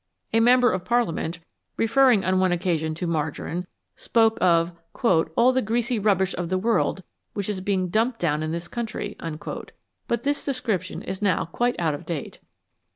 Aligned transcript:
A 0.33 0.39
member 0.39 0.71
of 0.71 0.83
Parliament, 0.83 1.37
referring 1.77 2.25
on 2.25 2.39
one 2.39 2.51
occasion 2.51 2.95
to 2.95 3.05
margarine, 3.05 3.67
spoke 3.95 4.35
of 4.41 4.71
"all 5.03 5.51
the 5.51 5.61
greasy 5.61 5.99
rubbish 5.99 6.33
of 6.35 6.49
the 6.49 6.57
world 6.57 7.03
which 7.35 7.47
is 7.47 7.61
being 7.61 7.89
dumped 7.89 8.17
down 8.19 8.41
in 8.41 8.51
this 8.51 8.67
country"; 8.67 9.15
but 10.07 10.23
this 10.23 10.43
description 10.43 11.03
is 11.03 11.21
now 11.21 11.45
quite 11.45 11.75
out 11.77 11.93
of 11.93 12.07
date. 12.07 12.39